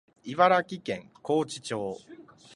[0.23, 1.97] 茨城県河内町